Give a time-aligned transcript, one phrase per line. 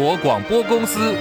[0.00, 1.14] 国广播公司。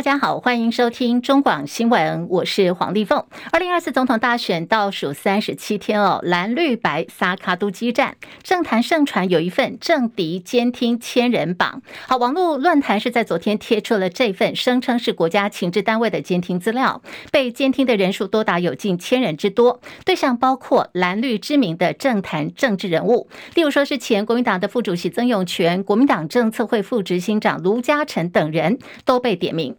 [0.00, 3.22] 大家好，欢迎收听中广新闻，我是黄丽凤。
[3.52, 11.82] 二零二四总统大选倒数三十七天哦，蓝绿白撒卡都激战，政坛盛传有一份政敌监听千人榜。
[12.08, 29.76] 好，网络论坛是在昨天贴出了这份声称是国家情治单位的监听资料，被监听的人数多达有近千人之多，对象包括蓝绿知名的政坛政治人物，例如说是前国民党的副主席曾永权、国民党政策会副执行长卢嘉诚等人都被点名。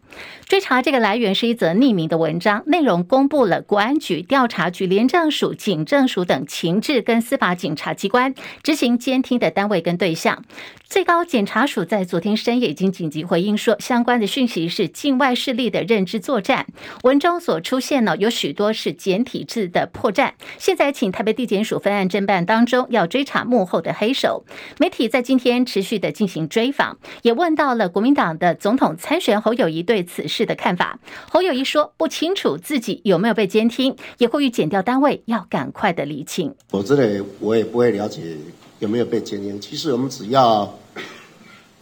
[0.48, 10.44] 追查这个来源是一则匿名的文章，内容公布了国安局、调查局、廉政署、警政署等情治跟司法警察机关执行监听的单位跟对象。
[10.84, 16.66] 最高检察署在昨天深夜已经紧急回应说，相关的讯息是境外势力的认知作战，
[17.04, 20.32] 文中所出现呢有许多是简体字的破绽。
[20.58, 24.44] 现在请台北地检署分案侦办当中，要追查幕后的黑手。
[24.80, 31.00] 媒体在今天持续的进行追访，也问到了国民党的总统参选侯友宜对此事的看法。
[31.30, 36.54] 侯友宜说不清楚自己有没有被监听，也呼吁检调单位要赶快的厘清。
[36.72, 38.38] 我这里我也不会了解
[38.80, 39.60] 有没有被监听。
[39.60, 40.74] 其实我们只要。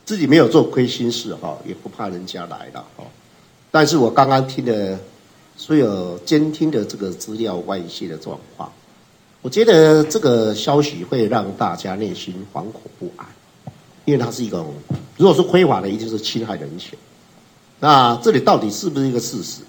[0.05, 3.03] 自己没有做亏心事哈，也不怕人家来了哈。
[3.69, 4.97] 但是我刚刚听的
[5.55, 8.73] 所有监听的这个资料外泄的状况，
[9.43, 13.27] 我觉得这个消息会让大家内心惶恐不安，
[14.05, 14.65] 因为它是一个，
[15.15, 16.97] 如果说非法的，一定是侵害人权。
[17.79, 19.61] 那这里到底是不是一个事实？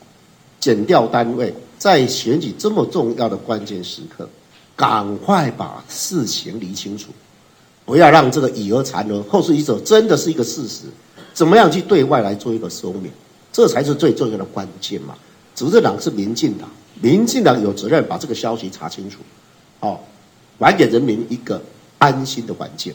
[0.59, 4.29] 检调单位在选举这么重要的关键时刻，
[4.77, 7.11] 赶快把事情理清楚。
[7.87, 10.83] 不要让这个以讹传讹，后事已者，真的是一个事实。
[11.33, 13.11] 怎么样去对外来做一个说明，
[13.53, 15.15] 这才是最重要的关键嘛。
[15.55, 16.69] 执政党是民进党，
[17.01, 19.21] 民进党有责任把这个消息查清楚，
[19.79, 20.05] 好，
[20.59, 21.61] 还给人民一个
[21.99, 22.93] 安心的环境。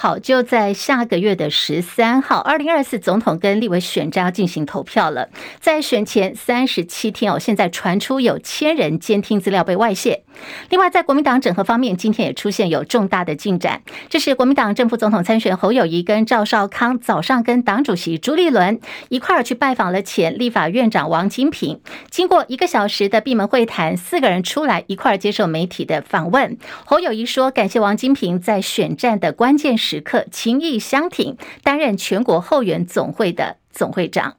[0.00, 5.28] 好，就在下个月的十三号，二零二四总统跟立委选战要进行投票了。
[5.58, 10.22] 在选前三十七天哦，现在传出有千人监听资料被外泄。
[10.70, 13.82] 另外，在国民党整合方面，今天也出现有重大的进展。
[14.08, 21.80] 这是国民党正副总统参选侯友谊跟赵少康早上跟党主席朱立伦一块儿去拜访了前立法院长王金平。
[22.08, 26.56] 经过一个小时的闭门会谈，四个人出来一块儿接受媒体的访问。
[26.84, 34.36] 侯友谊说，感谢王金平在选战的关键时时刻情谊相挺，担任全国后援总会的总会长。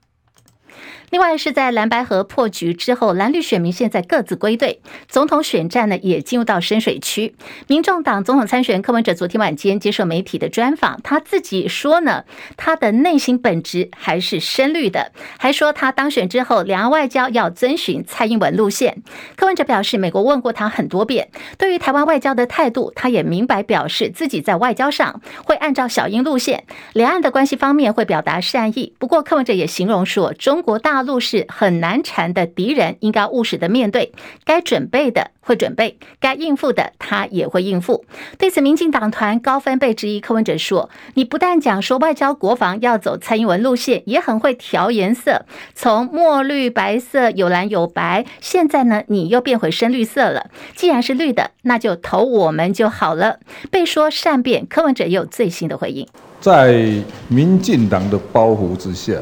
[1.09, 7.35] 另外是在蓝白河破局之后，蓝绿选民现在各自归队，总统选战呢也进入到深水区。
[7.67, 12.25] 民众党总统参选柯文哲昨天晚间接受媒体的专访，他自己说呢，
[12.57, 19.01] 他的内心本质还是深绿的，还说他当选之后，两岸外交要遵循蔡英文路线。
[19.35, 28.93] 柯文哲表示，美国问过他很多遍，对于台湾外交的态度，他也明白表示自己在外交上会按照小英路线，两岸的关系方面会表达善意。
[28.99, 30.98] 不过柯文哲也形容说，中国大。
[30.99, 34.11] 大陆是很难缠的敌人，应该务实的面对，
[34.43, 38.03] 该准备的会准备，该应付的他也会应付。
[38.37, 50.47] 对此，民进党团高分贝质疑柯文哲说：“你不但讲说外交国防要走蔡英文路线，也很会调颜色，从墨绿、白色有蓝有白，现在呢你又变回深绿色了。
[50.75, 53.39] 既然是绿的，那就投我们就好了。”
[53.71, 56.05] 被说善变，柯文哲也有最新的回应：
[56.41, 56.93] 在
[57.29, 59.13] 民进党的包袱之下。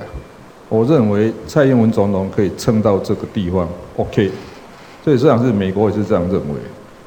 [0.69, 4.29] 我认为蔡英文总统可以撑到这个地方，OK，
[5.03, 6.55] 所以实际上是美国也是这样认为。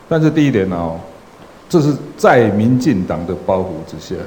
[0.08, 0.98] 但是第一点呢、哦，
[1.68, 4.18] 这是在民进党的包袱之下，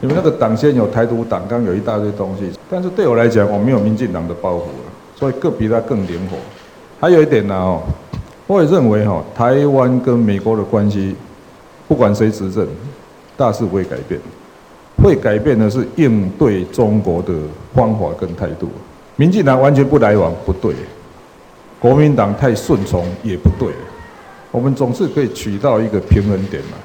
[0.00, 2.50] 你们那个党先有台独党，纲有一大堆东西。
[2.68, 6.36] 但是对我来讲，我没有民进党的包袱了，所以更比他更灵活。
[7.00, 7.80] 还有一点呢，哦，
[8.48, 11.14] 我也认为哈，台湾跟美国的关系，
[11.86, 12.66] 不管谁执政，
[13.36, 14.20] 大势不会改变。
[15.02, 17.32] 会改变的是应对中国的
[17.74, 18.68] 方法跟态度。
[19.16, 20.74] 民进党完全不来往不对，
[21.78, 23.72] 国民党太顺从也不对。
[24.50, 26.76] 我们总是可以取到一个平衡点嘛。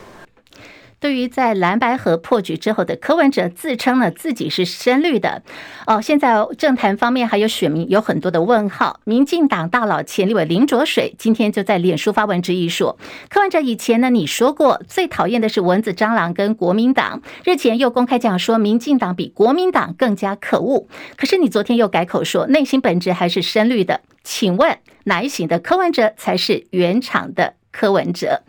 [1.00, 5.44] 对于在蓝白河破局之后的柯文哲自称了自己是深绿的
[5.86, 9.00] 哦，现在政坛方面还有选民有很多的问号。
[9.04, 12.98] 民进党大佬前立委林卓水今天就在脸书发文质疑说，
[13.30, 20.88] 柯文哲以前呢你说过最讨厌的是蚊子蟑螂跟国民党，日前又公开讲说民进党比国民党更加可恶，
[21.18, 28.42] 可是你昨天又改口说内心本质还是深绿的，请问哪一型的柯文哲才是原厂的柯文哲？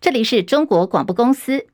[0.00, 1.66] 这里是中国广播公司。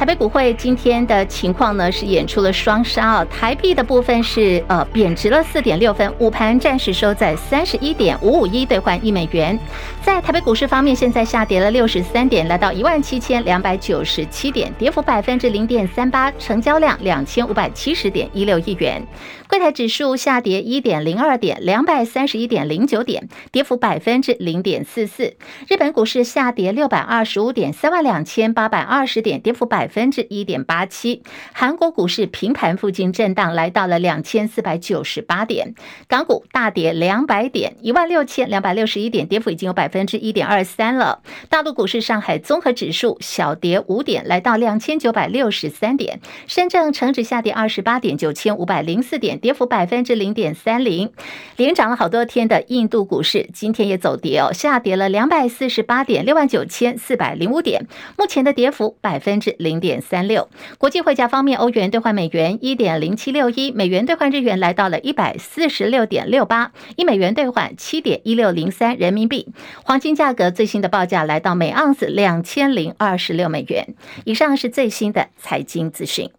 [0.00, 3.24] 台北股会今天的情况呢，是演出了双杀啊。
[3.26, 9.58] 台币的部分是呃贬值了四点六分，午盘暂时收在三十一点五五一兑换一美元。
[10.02, 19.06] 在台北股市方面，现在下跌了六十三点，来到一万七千两百九十七点，跌幅百分之零点三八，成交量两千五百七十点一六亿元。
[19.48, 25.34] 柜台指数下跌一点零二点，两百三十一点零九点，跌幅百分之零点四四。
[25.68, 31.22] 日本股市下跌六百二十五点，三万两千八百二十点，跌幅百分之一点八七。
[31.52, 35.74] 韩国股市平盘附近震荡，来到了两千四百九十八点。
[36.06, 41.22] 港股大跌两百点，一万六千两百六十一点，跌幅已经有百分之一点二三了。
[41.48, 46.20] 大陆股市上海综合指数小跌五点，来到两千九百六十三点。
[46.46, 49.40] 深圳成指下跌二十八点，九千五百零四点。
[49.40, 51.10] 跌幅百分之零点三零，
[51.56, 57.86] 连涨了好多天的印度股市今天也走跌哦，下跌了两百四十八点，六万九千四百零五点，
[58.18, 60.48] 目前的跌幅百分之零点三六。
[60.78, 69.48] 国际汇价方面，欧元兑换美元一点零七六一，美元兑换日元来到了一百四十六点六八，一美元兑换七点一六零三人民币。
[69.82, 73.94] 黄金价格最新的报价来到每盎司两千零二十六美元。
[74.24, 76.30] 以上是最新的财经资讯。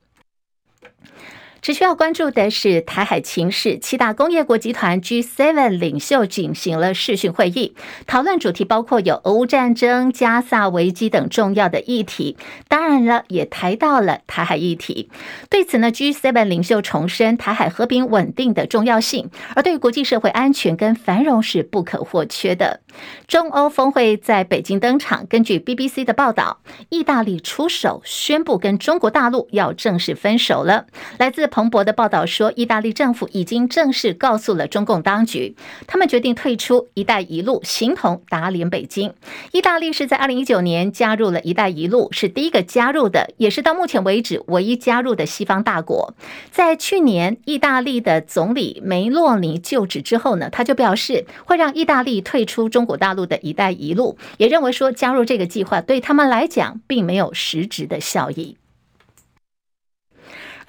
[1.61, 7.75] 只需要关注的是台海情势，七大工业国集团 G7 领袖举行了视讯会议，
[8.07, 12.35] 讨论主题包括有俄乌战争、加萨危机等重要的议题，
[12.67, 15.11] 当然了，也谈到了台海议题。
[15.51, 22.81] 对此呢，G7 领袖重申台海和平稳定的重要性，而对于国际社会安全跟繁荣是不可或缺的。
[23.27, 30.87] 中欧峰会在北京登场，根据 BBC 的报道，意大利出手宣布跟中国大陆要正式分手了。
[31.19, 35.55] 来自彭博的报道说，意大利政府已经正式告诉了中共当局，
[35.85, 39.13] 他们决定退出“一带一路”，形同打脸北京。
[39.51, 46.15] 意大利是在二零一九年加入了“一带一路”，是第一个加入的，也是到目前为止唯一加入的西方大国。
[46.49, 58.57] 在去年，意大利的总理梅洛尼就职之后呢，他就表示会让意大利退出中国大陆的一带一路，也认为说加入这个计划对他们来讲并没有实质的效益。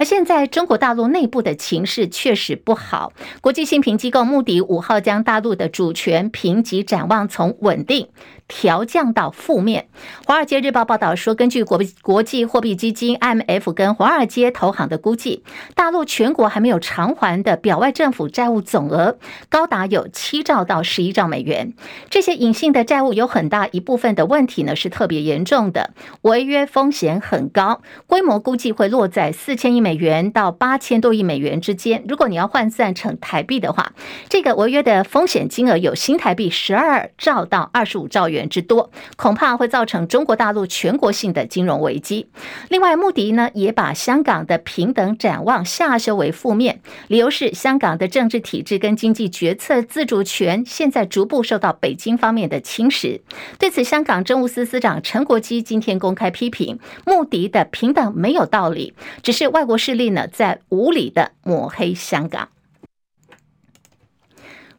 [0.03, 3.13] 而现在，中国大陆内部的情势确实不好。
[3.41, 8.09] 国际信评机构穆迪五号将大陆的主权评级展望从稳定
[8.49, 9.87] 调降到负面。
[10.27, 15.45] 华尔街日报报道说，根据国国际货币基金 IMF 跟华尔街投行的估计，
[15.77, 19.17] 大陆全国还没有偿还的表外政府债务总额
[19.49, 21.75] 高达有七兆到十一兆美元。
[22.11, 32.05] 这些隐性的债务有很大一部分的问题呢是特别严重的，违约风险很高，规模估计会落在四千亿美元到八千多亿美元之间。
[32.07, 33.93] 如果你要换算成台币的话，
[34.29, 38.43] 这个违约的风险金额有新台币十二兆到二十五兆元。
[38.53, 42.27] 之多，恐怕会造成中国大陆全国性的金融危机。
[42.69, 53.21] 另外，穆迪呢也把香港的平等展望下修为负面，理由是香港的政治体制跟经济决策自主权现在逐步受到北京方面的侵蚀。
[53.59, 58.93] 对此，香港政务司司长陈国基今天公开批评穆迪的平等没有道理，
[59.23, 62.51] 只是外国势力呢在无理的抹黑香港。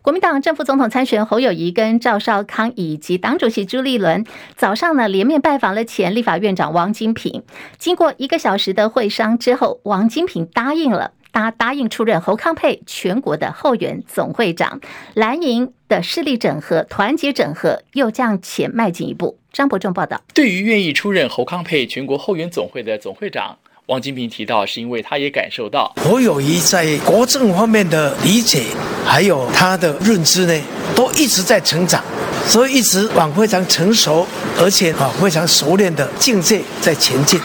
[0.01, 7.43] 国民党政府总统参选侯友谊跟赵少康以及党主席朱立伦早上呢连面拜访了前立法院长王金平。
[7.77, 14.79] 经过一个小时的会商之后，王金平答应了，答答应出任侯康配全国的后援总会长。
[15.13, 19.39] 蓝营的势力整合、团结整合又向前迈进一步。
[19.51, 20.21] 张伯仲报道。
[20.33, 23.57] 对于愿意出任侯康配全国后援总会的总会长。
[23.87, 28.63] 王金平提到，是因为他也感受到侯友宜在国政方面的理解，
[29.05, 30.61] 还有他的认知呢，
[30.95, 32.01] 都一直在成长，
[32.47, 34.25] 所以一直往非常成熟，
[34.57, 37.37] 而且啊非常熟练的境界在前进。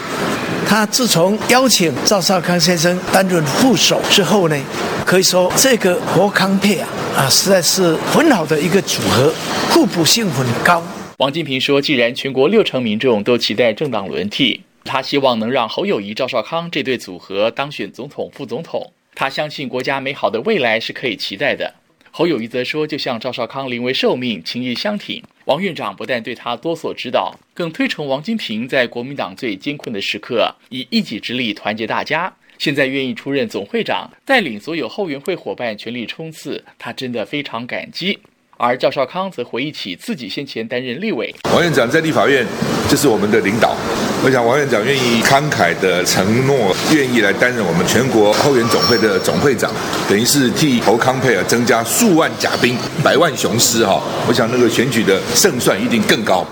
[0.65, 4.57] 他自从邀请赵少康先生担任副手之后呢，
[5.05, 9.35] 可以说这个侯康配啊啊实在是很好的一个组合，
[9.71, 10.81] 互补性很高。
[11.17, 14.63] 王金平说，既然全国六成民众都期待政党轮替。
[14.89, 18.91] 他希望能让侯友谊、赵少康这对组合当选总统、副总统。
[19.15, 21.75] 他相信国家美好的未来是可以期待的。
[22.11, 32.35] 侯友谊则说：“就像赵少康临危受命、情义相挺，王院长不但对他多所指导，更推崇王金平在国民党最艰困的时刻以一己之力团结大家。
[32.57, 38.19] 现在愿意出任总会长，带领所有后援会伙伴全力冲刺，他真的非常感激。”
[38.61, 42.45] 而赵少康则回忆起自己先前担任立委，王院长在立法院
[42.91, 43.77] 就是我们的领导。
[44.25, 49.71] 我想王院长愿意慷慨的承诺，愿意来担任我们全国后援总会的总会长，
[50.09, 54.03] 等于是替侯康佩尔增加数万甲兵、百万雄师哈。
[54.27, 56.45] 我想那个选举的胜算一定更高。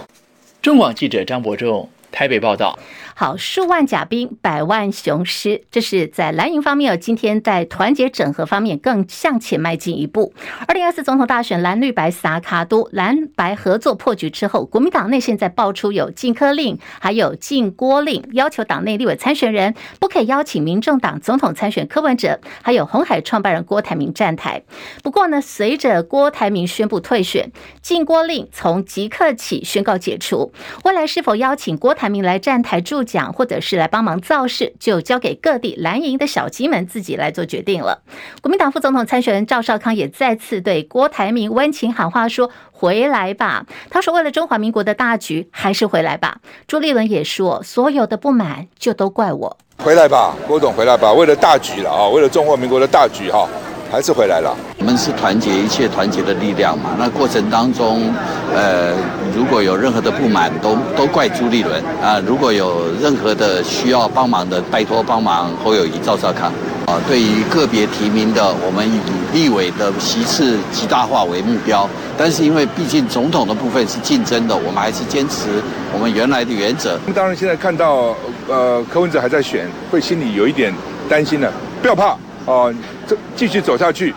[0.63, 2.79] 中广记者张伯仲台北报道。
[3.19, 6.97] 好，数万甲兵，百万雄师，这是在蓝营方面哦。
[6.99, 10.35] 今天在团结整合方面更向前迈进一步。
[10.69, 24.63] 二零二四总统大选，蓝绿白萨卡都，蓝白合作破局之后，国民党内现在爆出有禁柯令，还有禁郭令，要求党内立委参选人不可以邀请民众党总统参选柯文哲，还有红海创办人郭台铭站台。
[25.03, 30.53] 不过呢，随着郭台铭宣布退选，禁郭令从即刻起宣告解除。
[30.85, 38.03] 未来是否邀请郭台铭来站台助讲，或者是来帮忙造势，就交给各地蓝营的小鸡们自己来做决定了。
[38.43, 51.13] 国民党副总统参选人赵少康也再次对郭台铭温情喊话，说：“回来吧。”他说：“为了中华民国的大局，还是回来吧。”朱立伦也说：“所有的不满就都怪我，回来吧，郭总，回来吧。
[51.13, 53.49] 为了大局了啊，为了中华民国的大局哈。”
[53.91, 54.55] 还是回来了。
[54.79, 56.91] 我们是团结一切团结的力量嘛。
[56.99, 58.13] 那过程当中，
[58.55, 58.93] 呃，
[59.35, 62.21] 如果有任何的不满，都都怪朱立伦啊。
[62.27, 66.53] 如果有任何的需要帮忙的，拜托帮忙侯友宜、赵少康
[66.87, 67.01] 啊。
[67.09, 69.01] 对于个别提名的，我们以
[69.33, 71.89] 立委的席次极大化为目标。
[72.19, 75.49] 但是因为毕竟总统的部分是竞争的，我们还是坚持
[75.93, 76.99] 我们原来的原则。
[77.15, 78.15] 当然，现在看到
[78.49, 80.73] 呃柯文哲还在选，会心里有一点
[81.09, 81.53] 担心的。
[81.83, 82.17] 不要怕。
[82.47, 82.73] 哦，
[83.07, 84.15] 这继续走下去，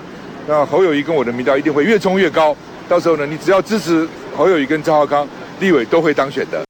[0.48, 2.56] 那侯友谊跟我的民调一定会越冲越高。
[2.88, 4.08] 到时候呢，你只要支持
[4.38, 5.28] 侯友谊跟赵浩康，
[5.60, 6.64] 立委都会当选的。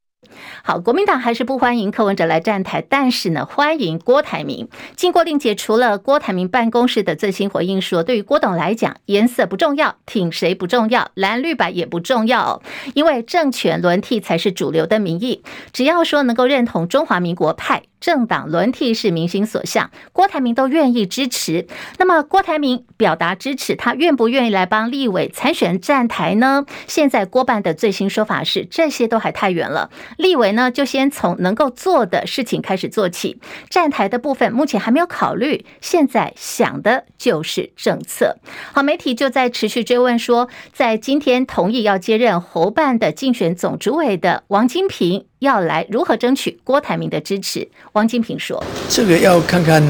[0.63, 4.70] 好，国民党还是不欢迎柯文哲来站台，但是呢，欢迎郭台铭。
[4.96, 12.62] 禁郭令解除了，郭台铭办公室的最新回应说，对于郭董来讲，颜色不重要，挺谁不重要，蓝绿白也不重要，
[12.94, 15.44] 因为政权轮替才是主流的民意。
[15.74, 17.84] 只要说能够认同中华民国派。
[18.00, 21.68] 政党轮替是民心所向，郭台铭都愿意支持。
[21.98, 26.65] 那么郭台铭表达支持，他愿不愿意来帮立委参选站台呢？
[26.88, 29.89] 现在郭办的最新说法是，这些都还太远了。
[30.18, 33.39] 立委呢，就先从能够做的事情开始做起。
[33.70, 38.38] 站台的部分目前还没有考虑，现在想的就是政策。
[38.74, 45.28] 好，媒体就在持续追问说，在今天同意要接任侯办的竞选总主委的王金平。
[45.39, 47.65] 要来如何争取郭台铭的支持？
[47.93, 49.81] 王金平说：“这个要看看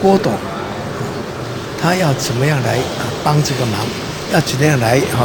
[0.00, 0.32] 郭董，
[1.80, 3.80] 他要怎么样来啊帮这个忙，
[4.32, 5.24] 要怎么样来哈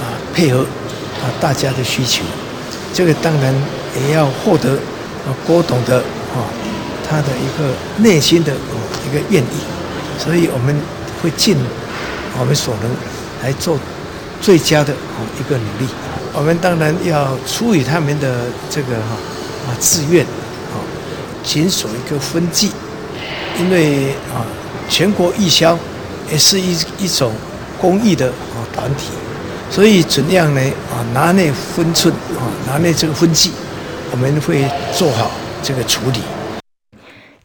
[0.00, 2.24] 啊配合啊大家的需求。
[2.94, 3.54] 这个当然
[4.00, 4.72] 也要获得
[5.26, 6.48] 啊郭董的啊
[7.06, 10.74] 他的一个内心的一个愿意，所以我们
[11.22, 11.54] 会尽
[12.40, 12.90] 我们所能
[13.42, 13.78] 来做
[14.40, 15.86] 最佳的啊一个努力。”
[16.36, 19.14] 我们当然要出于他们的这个哈
[19.66, 20.76] 啊自愿啊，
[21.44, 22.70] 谨守一个分际，
[23.58, 24.42] 因为啊
[24.88, 25.78] 全国义消
[26.30, 27.32] 也是一一种
[27.80, 29.10] 公益的啊团体，
[29.70, 30.60] 所以怎样呢
[30.90, 33.52] 啊拿捏分寸啊拿捏这个分际，
[34.10, 35.30] 我们会做好
[35.62, 36.18] 这个处理。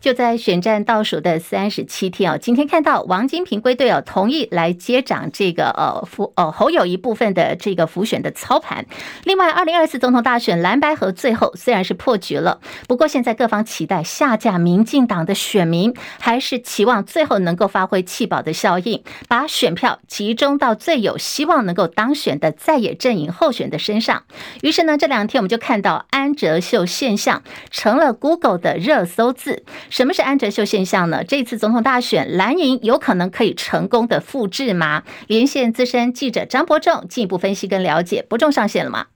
[0.02, 8.86] 就在选战倒数的三十七天哦，今天看到王金平归队哦，同意来接掌这个呃辅呃侯友一部分的这个辅选的操盘。
[9.26, 24.24] 另外，二零二四总统大选蓝白合最后虽然是破局了，不过现在各方期待下架民进党的选民，还是期望最后能够发挥弃保的效应，把选票集中到最有希望能够当选的在野阵营候选的身上。
[24.62, 29.66] 于是呢，这两天我们就看到安哲秀现象成了 Google 的热搜字。
[29.90, 31.24] 什么是安哲秀现象呢？
[31.24, 35.04] 这次总统大选，蓝营有可能可以成功的复制吗？
[35.28, 38.24] 连线资深记者张伯仲进一步分析跟了解。
[38.30, 39.08] 伯仲上线了吗？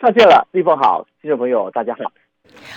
[0.00, 2.10] 上线了，立峰好，听众朋友大家好。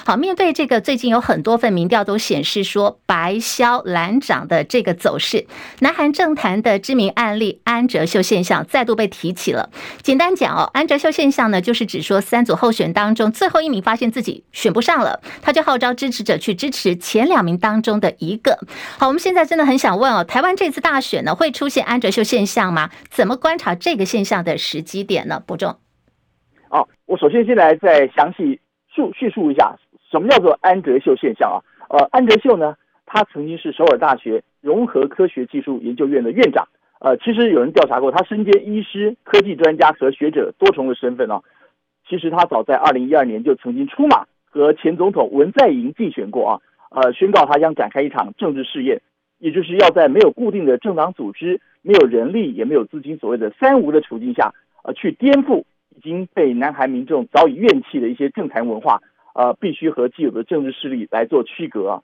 [0.06, 5.46] 好，面对这个最近有很多份民调都显示说白消蓝涨的这个走势，
[5.80, 9.70] 南韩政坛的知名案例安哲秀现象再度被提起了。
[10.02, 18.58] 简单讲哦，安哲秀现象呢，就是指说三组候选当中最后一名发现自己选不上了，他就号召支持者去支持前两名当中的一个。
[18.98, 22.90] 好，我们现在真的很想问哦，台湾这次大选呢会出现安哲秀现象吗？
[23.10, 25.42] 怎么观察这个现象的时机点呢？
[25.46, 25.78] 伯仲。
[26.70, 28.60] 哦，我首先先来再详细。
[28.98, 29.76] 述叙述一下
[30.10, 31.62] 什么叫做安哲秀现象啊？
[31.90, 32.76] 呃，安哲秀呢，
[33.06, 36.68] 他曾经是首尔大学融合科学技术研究院的院长。
[37.00, 41.40] 呃，其实有人调查过，他身兼医师、科技专家和学者多重的身份啊。
[42.10, 46.60] 其实他早在二零一二年就曾经出马和前总统文在寅竞选过啊。
[46.90, 49.00] 呃，宣告他将展开一场政治试验，
[49.38, 55.64] 也就是要在没有固定的政党组织、没有人力也没有资金，所谓的三无的处境下，呃，去颠覆。
[55.98, 59.02] 已经被南韩民众早已怨气的一些政坛文化，
[59.34, 62.02] 呃，必须和既有的政治势力来做区隔啊，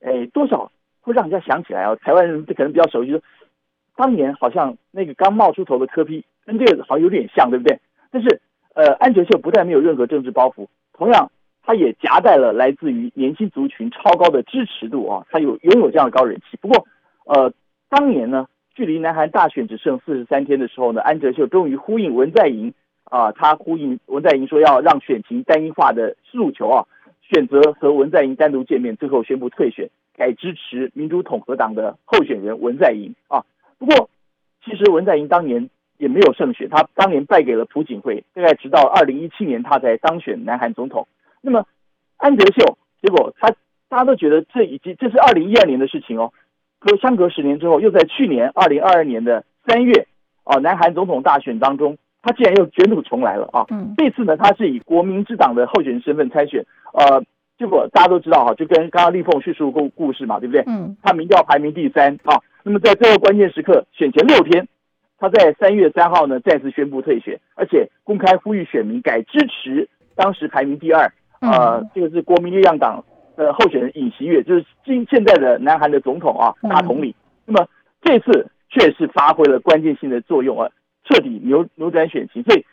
[0.00, 0.72] 哎，多少
[1.02, 3.20] 会让人家想起来啊，台湾人可能比较熟悉，
[3.96, 7.78] 当年好像那个刚冒出头的柯批跟这个好像有点像，对不对？
[8.10, 8.40] 但是，
[8.74, 11.30] 呃，安哲秀不但没有任何政治包袱，同样
[11.62, 16.56] 他也夹带了来自于年轻族群超高的支持度啊，他有拥有这样的高人气。
[16.62, 16.86] 不过，
[17.26, 17.52] 呃，
[17.90, 22.72] 当年呢，距离南韩大选只剩四十三天的时候呢，安哲秀终于呼应文在寅
[23.14, 26.84] 啊，他呼应文在寅说要让选情单一化的诉求啊，
[27.22, 33.44] 选择和文在寅单独见面，最后宣布退选，改支持民主统合党的候选人文在寅啊。
[33.78, 34.10] 不过，
[34.64, 41.06] 其实文在寅当年也没有胜选，他当年败给了朴槿惠，大概直到二零一七年他才当选南韩总统。
[41.40, 41.64] 那么
[42.16, 43.48] 安哲秀，结果他
[43.88, 46.32] 大家都觉得这已经这是二零一二年的事情哦，
[46.80, 50.08] 隔相隔十年之后，又在去年二零二二年的三月
[50.42, 53.66] 啊，南韩总统大选当中，他竟然又卷土重来了啊！
[53.68, 56.64] 嗯，这次呢，他是以国民之党的候选人身份参选，
[56.94, 57.22] 呃，
[57.58, 60.64] 结果大家都知道哈，就跟刚刚立凤叙述故故事嘛，对不对？
[60.66, 64.66] 嗯，他民调排名第三啊，那么在最后关键时刻选前六天，
[65.18, 71.12] 他在三月三号呢再次宣布退选，而且公开呼吁选民改支持当时排名第二。
[71.40, 73.04] 呃，这个是国民力量党
[73.36, 77.14] 的候选人尹锡悦，就是今现在的南韩的总统啊，大统领。
[77.44, 77.68] 那么
[78.00, 80.70] 这次确实发挥了关键性的作用啊，
[81.04, 82.42] 彻底扭扭转选情。
[82.42, 82.64] 所以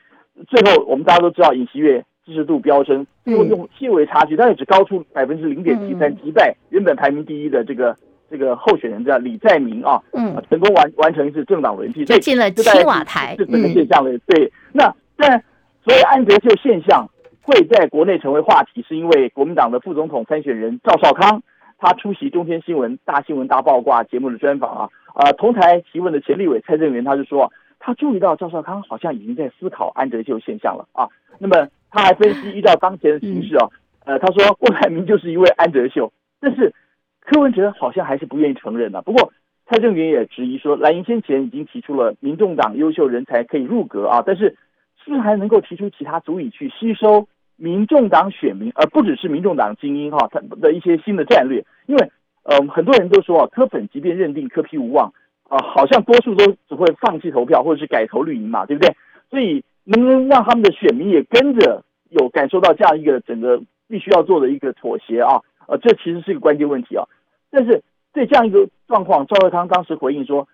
[0.47, 7.95] 最后我们大家都知道，尹锡悦支持度飙升，用用细微差距，但是只高出百分之零点七三，击败原本排名第一的这个
[8.29, 14.17] 这个候选人叫李在明啊，嗯，成功完完成一次政党轮替，就进了青瓦台，是整个现象的。
[14.27, 15.43] 对，那但
[15.83, 17.07] 所以安哲秀现象。
[17.43, 21.41] 会在国内成为话题，是因为国民党的副总统参选人赵少康，
[21.79, 27.51] 他出席中天新闻大新闻大爆挂节目的专访啊，呃，同台提问的前立委蔡正元他就说，
[27.83, 31.09] 他注意到赵少康好像已经在思考安德秀现象了啊。
[31.39, 33.67] 那么他还分析，遇到当前的形势啊，
[34.05, 36.73] 呃，他说郭台铭就是一位安德秀，但是
[37.19, 39.01] 柯文哲好像还是不愿意承认啊。
[39.01, 39.33] 不过
[39.65, 44.55] 蔡正元也质疑说，蓝营先前已经提出了民众党优秀人才可以入阁啊，但是。
[45.03, 51.65] 是不是还能够提出其他足以去吸收民众党选民，而不只是民众党精英哈，他的一些新的战略？
[51.87, 52.11] 因为
[52.43, 55.11] 呃，很多人都说啊，柯粉即便认定柯批无望
[55.51, 58.95] 啊，好像多数都只会放弃投票或者是改投绿营嘛，对不对？
[59.29, 65.41] 所以能不能让他们的选民也跟着有感受到这样一个整个必须要做的一个妥协啊？
[65.67, 67.03] 呃，这其实是一个关键问题啊。
[67.51, 67.83] 但是
[68.13, 70.47] 对这样一个状况，赵少康当时回应说，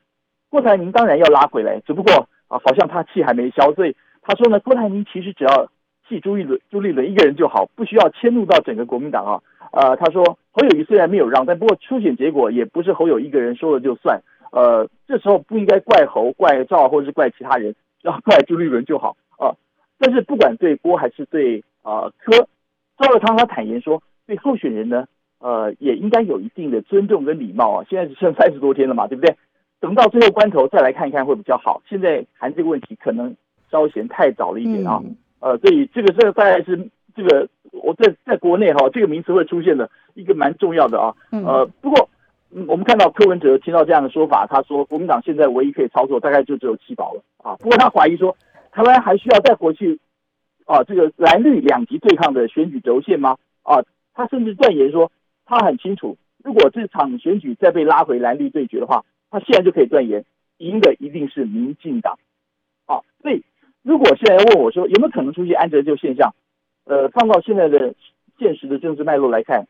[0.49, 3.95] 郭台铭当然要拉回来，只不过啊，好像他气还没消，所以。
[4.29, 5.69] 他说呢，郭台铭其实只要
[6.09, 9.39] 弃朱立伦、朱立伦一个人就好，不需要迁怒到整个国民党啊。
[9.71, 14.19] 呃，他说侯友谊虽然没有让，但不过初选结果也不是侯友一个人说了就算。
[14.51, 19.55] 呃，这时候不应该怪侯、怪赵或者是怪其他人，要怪朱立伦就好啊。
[19.99, 22.47] 但是不管对郭还是对啊柯，
[22.97, 25.05] 赵少康他坦言说，对候选人呢，
[25.39, 27.85] 呃，也应该有一定的尊重跟礼貌啊。
[27.89, 29.35] 现在只剩三十多天了嘛，对不对？
[29.79, 31.81] 等到最后关头再来看一看会比较好。
[31.87, 33.35] 现在谈这个问题可能。
[33.69, 35.03] 稍嫌太早了一点啊，
[35.41, 42.09] 呃，所以这个这个大概是这个我在在国内哈，这个名词会出现的一个蛮重要的啊，呃，不过
[42.67, 48.35] 我们看到柯文哲听到这样的说法，他说国民党现在唯一可以操作大概就只有七宝了啊， 不过他怀疑说
[48.71, 49.99] 台湾还需要再回去
[50.65, 53.37] 啊这个蓝绿两极对抗的选举轴线吗？
[53.63, 53.83] 啊，
[54.13, 55.11] 他甚至断言说
[55.45, 60.23] 他很清楚，如果这场选举再被拉回蓝绿对决的话，他现在就可以断言
[60.57, 62.17] 赢的一定是民进党
[62.85, 63.43] 啊，所以。
[63.83, 66.35] 如果现在要问我说有没有可能出现安哲秀现象，
[66.83, 67.95] 呃，放到现在的
[68.37, 69.65] 现实的政治脉络来看，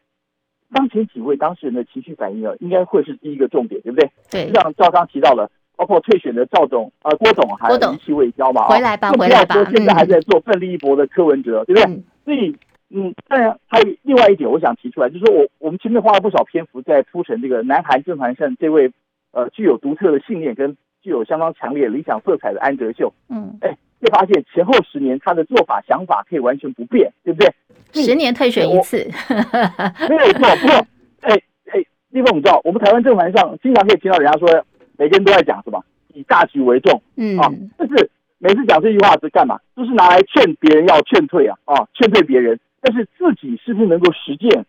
[0.74, 4.10] 当前几位当事人的情绪反应啊，应该会是第一个重点，对不对？
[4.30, 4.52] 对。
[4.54, 9.56] 像赵刚提到了，包括退选的赵总啊、呃，郭总还余气未交嘛，回来吧，回来吧。
[9.72, 11.84] 现在还在做奋力一搏的柯文哲，对不对？
[11.86, 12.56] 嗯、所以，
[12.90, 18.92] 嗯，当然还有另外一点，我想提出来，就是说我我们前面花了不少篇幅在铺陈这个南韩政坛上这位
[19.32, 23.78] 呃具有独特的信念跟具有相当强烈理想色彩的安哲秀，嗯，哎。
[24.00, 27.52] 会发现前后十年他的做法想法可以完全不变，对不对？
[27.94, 28.98] 十年退选一次，
[30.10, 30.56] 没有错。
[30.58, 30.76] 不过，
[31.22, 31.34] 哎
[31.72, 34.48] 哎，立峰，你知道我们台湾政坛上经常可以听到人家说，
[34.98, 35.84] 每个人都在讲什么
[36.14, 39.58] 以大局为重，嗯啊，但是每次讲这句话是干嘛？
[39.76, 42.60] 就是拿来劝别人要劝退啊啊，劝退别人。
[42.80, 44.66] 但是自己是不是能够实践，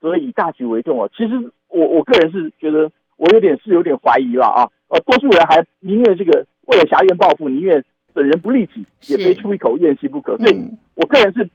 [0.00, 1.08] 所以以大局为重啊？
[1.16, 1.34] 其实
[1.68, 4.68] 我我个人是觉得，我有点是有点怀疑了啊。
[4.88, 7.84] 呃，多数人还宁愿这个为了狭怨报复，宁愿。
[8.12, 10.36] 损人不利己，也非出一口怨气不可。
[10.38, 11.48] 所以，我个人是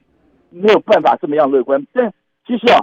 [0.50, 1.86] 没有办法这么样乐观。
[1.94, 2.14] 但
[2.48, 2.80] 其实啊，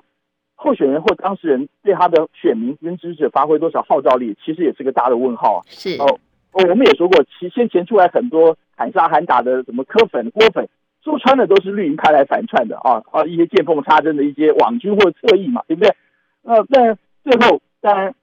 [0.54, 5.60] 候选人或当事人对他的选民跟支持者发挥多少号召力，其实也是个大的问号啊。
[5.66, 6.18] 是哦，
[6.52, 10.68] 我们也说过，其先前出来很多喊杀喊打的什么柯粉、郭粉，
[11.02, 15.94] 说穿的都是绿营派来反串的啊啊，一些见缝插针的一些网军或者侧翼嘛，对不对？
[16.42, 18.14] 呃，但最后当然，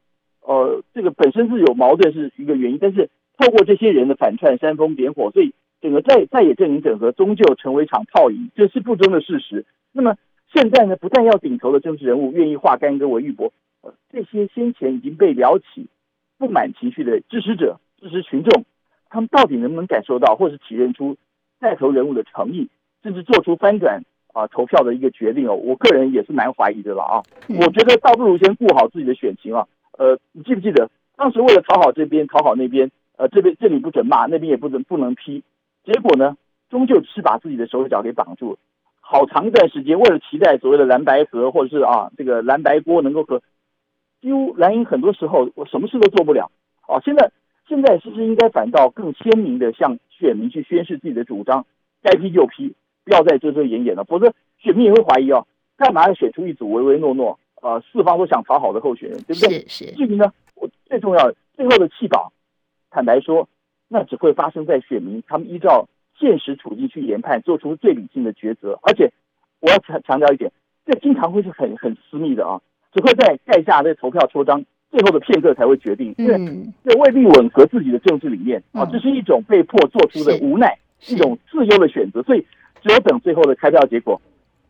[0.41, 3.09] 呃，这个本身是有矛盾是一个原因，但是。
[3.39, 9.65] 透过这些人的反串、煽风点火，所以整个在在野阵营整合终究成为一场泡影，这是不争的事实。
[9.93, 10.17] 那么
[10.53, 15.87] 现在呢，不但要顶头的政治人物愿意化干戈为玉帛，呃，这些先前已经被撩起
[16.37, 18.65] 不满情绪的支持者、支持群众，
[19.09, 21.15] 他们到底能不能感受到，或是体认出
[21.61, 22.67] 带头人物的诚意，
[23.03, 24.01] 甚至做出翻转
[24.33, 25.55] 啊、呃、投票的一个决定哦？
[25.55, 27.23] 我个人也是蛮怀疑的了啊。
[27.47, 29.65] 我觉得倒不如先顾好自己的选情啊。
[29.97, 35.43] 呃，你记不记得当时为了讨好这边、讨好那边，呃，这边这里不准骂，那边也不准不能批，
[35.83, 36.37] 结果呢，
[36.69, 38.57] 终究是把自己的手脚给绑住了。
[39.01, 43.41] 好长一段时间，为了期待所谓的蓝白合，或者是啊这个蓝白锅能够和，
[44.21, 46.49] 几乎蓝营很多时候我什么事都做不了。
[46.87, 47.29] 哦，现在
[47.67, 51.65] 现在是不是应该反倒更鲜明的向选民去宣示自己的主张，
[52.01, 59.59] 该批就批，不要再遮遮掩掩了，否则选民也会怀疑哦，干嘛要选出一组唯唯诺诺，呃，四方都想讨好的候选人，对不对？
[59.67, 59.95] 是是。
[59.95, 62.31] 至于呢，我最重要的最后的弃保，
[62.91, 63.47] 坦白说，
[63.87, 65.87] 那只会发生在选民他们依照。
[66.19, 68.77] 现实处境去研判，做出最理性的抉择。
[68.81, 69.09] 而且，
[69.61, 70.51] 我要强强调一点，
[70.85, 72.59] 这经常会是很很私密的啊，
[72.93, 76.35] 只会在盖下那投票戳章最后的片刻才会决定，因为
[76.83, 82.21] 这未必吻合自己的政治理念啊，这是一种被迫做出的无奈，一种自由的选择。
[82.23, 82.45] 所以，
[82.81, 84.21] 只有等最后的开票结果，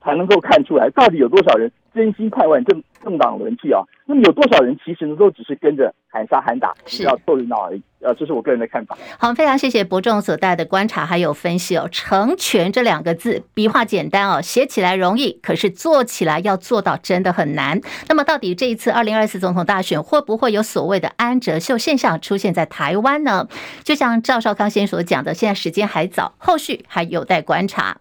[0.04, 3.82] 才能够看出来到底有多少人真心盼望政政党轮替啊。
[4.06, 7.82] 那么有多少人其实呢，都只是跟着喊杀喊打，是要凑热闹而已。
[8.02, 8.98] 呃，这是我个人的看法。
[9.20, 11.88] 好，非常谢谢伯仲所带的观察还有分析哦。
[11.92, 17.80] 成全这两个字，笔画简单哦，写起来容易，可是做起来要做到真的很难。
[18.08, 23.48] 那么，到底这一次二零二四总统大选会不会有所谓的安哲秀现象出现在台湾呢？
[23.84, 27.98] 就像赵少康先生所讲的，现在时间还早，后续还有待观察。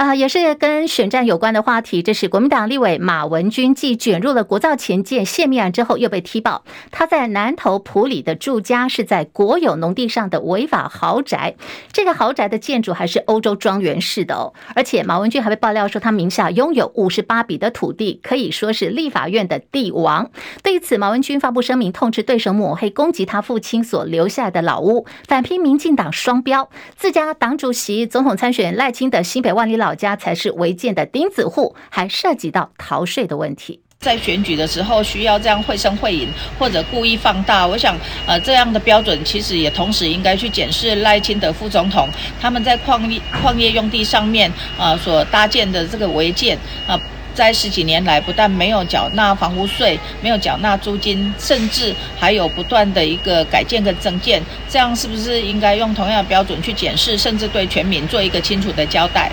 [0.00, 2.02] 啊、也是跟选战有关的话题。
[2.02, 11.54] 这是国民党立委马文君，继卷入了国造前舰泄密案之后，又被踢爆，他在南投埔里的住家是在国有农地上的违法豪宅。
[11.92, 14.54] 这个豪宅的建筑还是欧洲庄园式的哦。
[14.74, 20.30] 而且马文君还被爆料说，他名下拥有五十八笔的土地，可以说是立法院的帝王。
[20.62, 29.89] 对此，马文君发布声明，痛斥对手抹黑攻击他父亲所留下的老屋，反批民进党双标，自家党主席总统参选赖清德新北万里老。
[29.90, 33.80] 老家才是违建的钉子户，还涉及到逃税的问题。
[33.98, 37.66] 在选举的时候需要这样绘声绘影，或者故意放大。
[37.66, 42.08] 我想，呃，这样的标准其实也同时应该去检视赖清德副总统
[42.40, 44.48] 他们在矿业矿业用地上面、
[44.78, 46.96] 呃、所搭建的这个违建啊。
[47.32, 59.30] 在十几年来，不但没有缴纳房屋税，没有缴纳租金，甚至还有不断的一个改建跟增建，这样是不是应该用同样的标准去检视，甚至对全民做一个清楚的交代？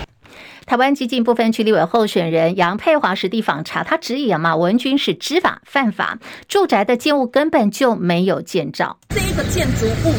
[0.68, 8.98] 台湾基进不分区立委候选人杨佩华实地访查，他质疑马文君是知法犯法，住宅的建物根本就没有建造。
[9.08, 10.12] 这一个建筑物，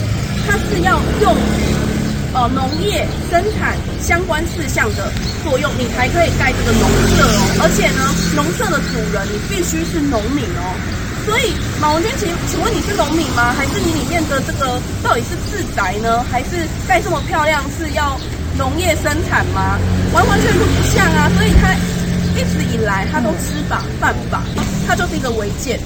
[0.47, 5.11] 它是要用于呃农业生产相关事项的
[5.43, 7.61] 作用，你才可以盖这个农舍哦。
[7.61, 8.01] 而且呢，
[8.35, 10.73] 农舍的主人你必须是农民哦。
[11.27, 13.53] 所以马文君，请请问你是农民吗？
[13.53, 16.25] 还是你里面的这个到底是自宅呢？
[16.31, 18.17] 还是盖这么漂亮是要？
[18.59, 19.79] 农业生产吗？
[20.11, 21.29] 完完全全不像啊！
[21.33, 21.73] 所以他
[22.35, 24.43] 一直以来他都知法犯法，
[24.85, 25.79] 他就是一个违建。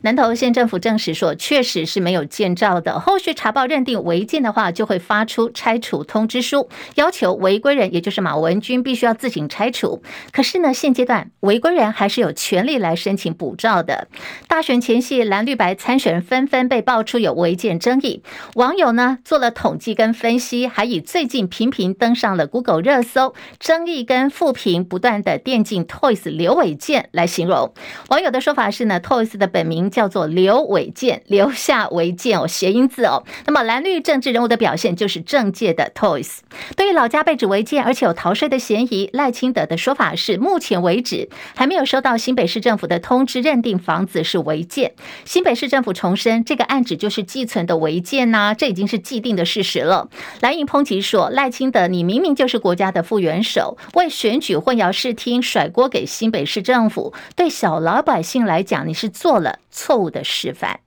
[0.00, 3.00] 南投县政府证实说，确实是没有建造的。
[3.00, 10.00] 后续查报认定违建的话，就会发出拆除通知书，要求违规人，也就是马文君，必须要自行拆除。
[10.30, 14.06] 可是呢，现阶段违规人还是有权利来申请补照的。
[14.46, 18.22] 大选前夕，蓝绿白参选人纷纷被爆出有违建争议，
[18.54, 27.74] 网友呢做了统计跟分析，还以最近频频登上了 Google 热搜、争议跟负评不断的电竞 Toys 刘伟健来形容。
[28.10, 29.87] 网友的说法是呢，Toys 的本名。
[29.90, 33.24] 叫做刘伟健，留下违建哦，谐音字哦。
[33.46, 36.38] 那么蓝绿政治人物的表现就是政界的 Toys。
[36.76, 44.92] 对于老家被指违建，而且有逃税的嫌疑，赖清德的说法是，目前为止还没有收到新北市政府的通知，认定房子是违建。
[45.24, 50.08] 新北市政府重申，这个案子就是寄存的违建呐、这已经是既定的事实了。
[50.40, 59.58] 蓝营抨击说，赖清德，你明明就是国家的副元首，为选举混淆视听，甩锅给新北市政府，对小老百姓来讲，你是做了。
[59.70, 60.80] 错误的示范。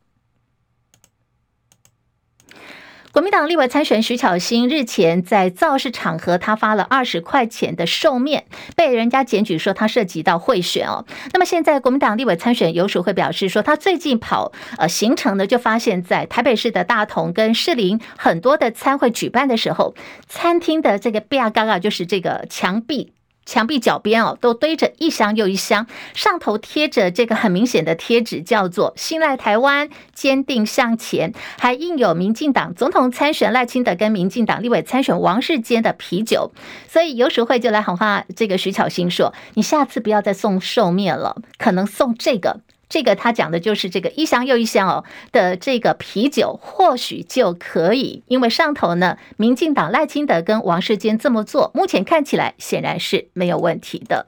[3.13, 11.05] 国民党立委参选徐巧芯日前在造势场合，他发了二十块钱的寿面，被人家检举说他涉及到贿选哦。
[11.33, 19.93] 那么现在国民党立委参选游淑会表示说，他最近跑呃行程呢，就发现，在台北市的大同跟士林很多的餐会举办的时候，
[20.29, 23.11] 餐厅的这个壁啊嘎嘎就是这个墙壁。
[23.51, 36.53] 墙壁角边哦，都堆着一箱又一箱，上头贴着这个很明显的贴纸，叫做“信赖台湾，坚定向前”，还印有民进党总统参选赖清德跟民进党立委参选王世坚的啤酒。
[36.87, 54.27] 所以游淑慧就来喊话这个徐巧芯说：“你下次不要再送寿面了，可能送这个。”这个他讲的就是这个一箱又一箱哦的这个啤酒，或许就可以，因为上头呢，民进党赖清德跟王世坚这么做，目前看起来显然是没有问题的。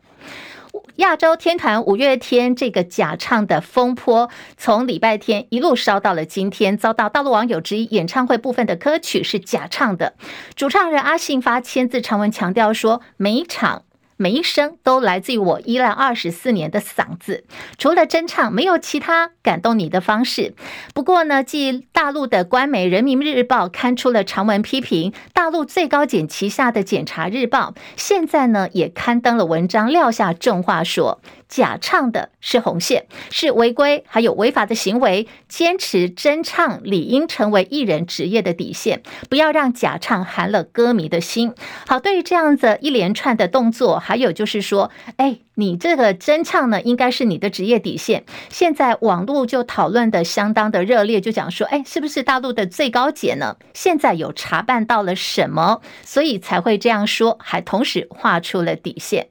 [0.95, 10.13] 亚洲天团五月天这个假唱的风波，从礼拜天一路烧到了今天，遭到大陆网友质疑演唱会部分的歌曲是假唱的。
[10.55, 13.83] 主唱人阿信发签字长文强调说，每一场。
[14.23, 17.43] 每一声都来自于我依赖二十四年的嗓子，
[17.77, 20.55] 除了真唱，没有其他感动你的方式。
[20.93, 31.19] 不过呢，继大陆的官媒《人民日报》刊出了长文批评大陆最高检旗下的《检察日报》，现在呢也刊登了文章，撂下重话说。
[31.53, 35.27] 假唱的是红线，是违规，还有违法的行为。
[35.47, 41.53] 坚持真唱理应成为艺人职业的底线，不要让假唱寒了歌迷的心。
[41.85, 48.23] 好，对于这样子一连串的动作，还有就是说，哎，你这个真唱呢，应该是你的职业底线。
[48.49, 53.57] 现在网络就讨论的相当的热烈，就讲说，哎，是不是大陆的最高检呢？
[53.75, 59.27] 现在有查办到了什么，所以才会这样说，还同时画出了底线。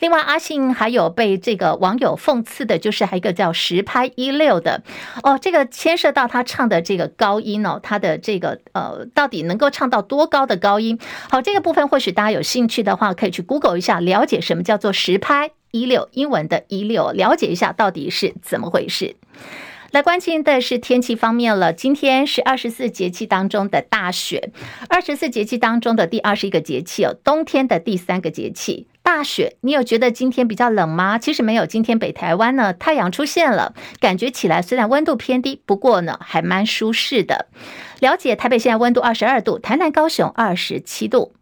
[0.00, 4.82] 另外，阿信还有被这个网友讽刺的，就是还有一个叫实拍一六的
[5.22, 10.98] 哦，这个牵涉到他唱的这个高音哦，他的这个呃，到底能够唱到多高的高音？
[11.28, 19.16] 好，这个部分或许大家有兴趣的话，可以去 Google 一下，了解什么叫做实拍一六，英文的一六，了解一下到底是怎么回事。
[19.92, 21.72] 来关心的是天气方面了。
[21.72, 24.52] 今天是二十四节气当中的大雪，
[24.88, 29.56] 二十四节气当中的第二十一个节气哦，冬天的第三个节气大雪。
[29.62, 31.18] 你有觉得今天比较冷吗？
[31.18, 37.48] 其实没有，今天北台湾呢太阳出现了，感觉起来虽然温度偏低，不过呢还蛮舒适的。
[37.98, 41.32] 了解台北现在温度二十二度，台南高雄二十七度。